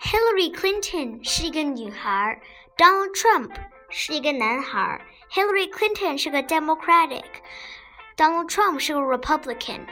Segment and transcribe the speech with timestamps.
[0.00, 2.40] Hillary Clinton 是一个女孩，
[2.76, 3.50] Donald Trump
[3.90, 9.86] 是一个男孩，Hillary Clinton 是个 Democratic，Donald Trump 是个 Republican。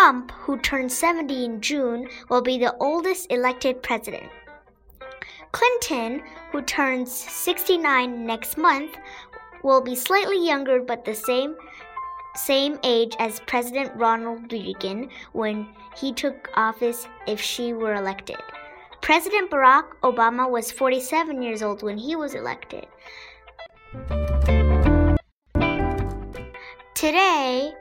[0.00, 4.30] Trump, who turned 70 in June, will be the oldest elected president.
[5.52, 8.96] Clinton, who turns 69 next month,
[9.62, 11.54] will be slightly younger but the same
[12.34, 18.40] same age as President Ronald Reagan when he took office if she were elected.
[19.02, 22.86] President Barack Obama was 47 years old when he was elected.
[26.94, 27.74] Today,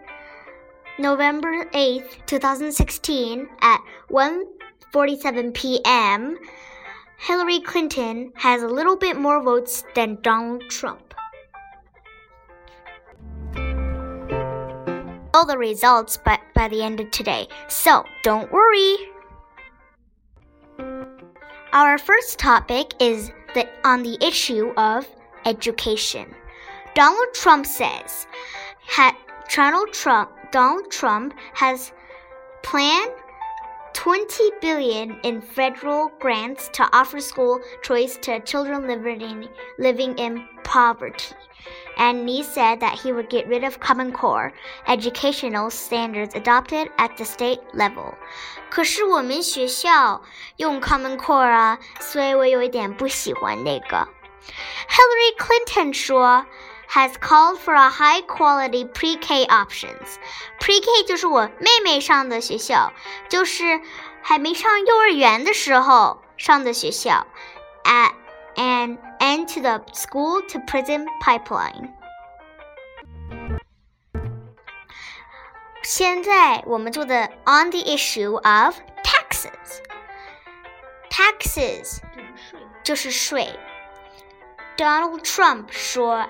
[1.00, 6.38] November 8th, 2016 at 1:47 p.m.,
[7.18, 11.14] Hillary Clinton has a little bit more votes than Donald Trump.
[15.34, 18.98] All the results by, by the end of today, so don't worry.
[21.72, 25.08] Our first topic is the, on the issue of
[25.46, 26.36] education.
[26.94, 28.28] Donald Trump says
[28.86, 29.16] ha,
[29.54, 31.93] Donald Trump Donald Trump has
[32.63, 33.13] planned
[33.93, 39.49] 20 billion in federal grants to offer school choice to children living,
[39.79, 41.35] living in poverty.
[41.97, 44.53] And he said that he would get rid of Common Core
[44.87, 48.15] educational standards adopted at the state level.
[48.69, 50.23] 可是我们学校
[50.57, 54.09] 用 Common Core 啊，所以我有一点不喜欢那个。
[54.89, 56.45] Hillary Clinton 说。
[56.89, 60.17] has called for a high quality pre-K options.
[60.61, 62.93] Pre-K 就是我妹妹上的学校，
[63.29, 63.81] 就是
[64.23, 67.27] 还没上幼儿园的时候上的学校。
[67.85, 68.13] At
[68.57, 71.91] an end to the school to prison pipeline.
[75.83, 79.83] 现在我们做的 on the issue of taxes.
[81.11, 81.99] Taxes
[82.83, 83.59] 就是税。
[84.77, 86.29] Donald Trump 说。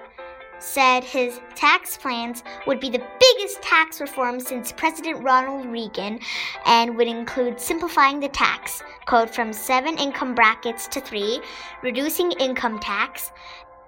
[0.59, 6.19] said his tax plans would be the biggest tax reform since President Ronald Reagan
[6.65, 11.41] and would include simplifying the tax code from seven income brackets to three,
[11.81, 13.31] reducing income tax,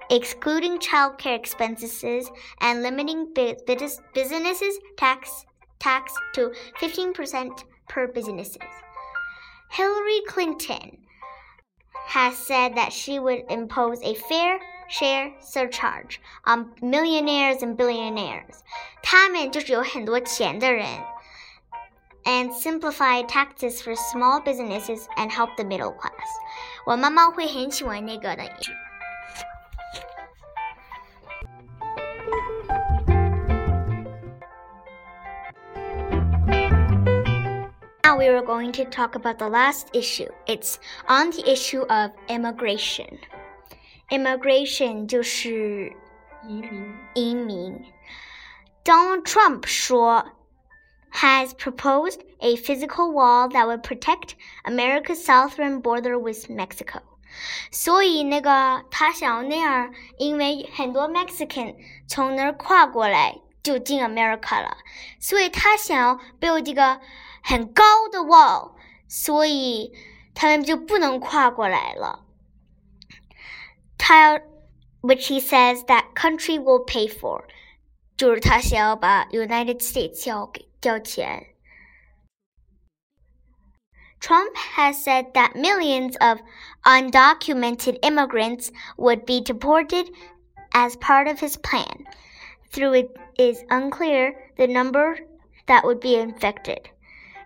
[0.09, 2.29] excluding childcare expenses,
[2.61, 5.45] and limiting businesses tax
[5.79, 8.57] tax to 15% per businesses.
[9.71, 10.97] Hillary Clinton
[12.05, 14.59] has said that she would impose a fair
[14.90, 18.62] share surcharge on millionaires and billionaires.
[19.02, 20.86] 他们就是有很多钱的人。
[22.24, 26.26] And simplify taxes for small businesses and help the middle class.
[26.84, 28.42] 我妈妈会很喜欢那个的。
[38.02, 40.28] Now we are going to talk about the last issue.
[40.46, 40.78] It's
[41.08, 43.18] on the issue of immigration.
[44.10, 45.92] Immigration 就是
[46.46, 46.94] 移民。
[47.14, 47.84] 移民。
[48.84, 50.26] Donald Trump 说，
[51.12, 54.34] has proposed a physical wall that would protect
[54.64, 57.00] America's southern border with Mexico。
[57.70, 61.74] 所以那个他想要那样，因为很多 Mexican
[62.06, 64.78] 从那儿跨过来就进 America 了，
[65.18, 67.00] 所以他想要 build 一个
[67.42, 68.72] 很高的 wall，
[69.08, 69.92] 所以
[70.34, 72.24] 他们就不能跨过来了。
[74.00, 74.40] 他
[75.02, 77.44] which he says that country will pay for，
[78.16, 81.46] 就是他想要把 United States 交给交钱。
[84.18, 86.40] Trump has said that millions of
[86.84, 90.10] undocumented immigrants would be deported
[90.72, 92.06] as part of his plan.
[92.72, 95.18] Through it is unclear the number
[95.66, 96.90] that would be infected.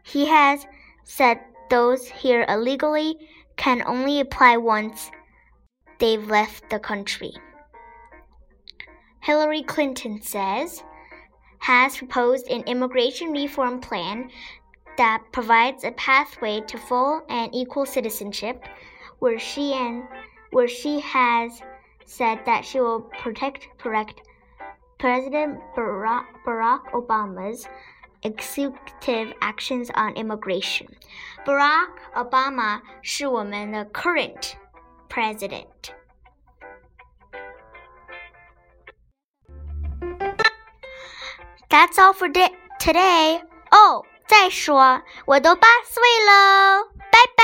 [0.03, 0.67] He has
[1.05, 3.17] said those here illegally
[3.57, 5.11] can only apply once
[5.99, 7.33] they've left the country.
[9.21, 10.83] Hillary Clinton says,
[11.59, 14.31] has proposed an immigration reform plan
[14.97, 18.65] that provides a pathway to full and equal citizenship,
[19.19, 20.05] where she and
[20.51, 21.61] where she has
[22.07, 24.23] said that she will protect correct
[24.99, 27.67] President Barack, Barack Obama's
[28.23, 30.89] executive actions on immigration.
[31.47, 34.57] Barack Obama 是我们的 current
[35.15, 35.93] president.
[41.69, 42.29] That's all for
[42.79, 43.41] today.
[43.71, 47.44] Oh, 再说，我都八岁喽，拜拜。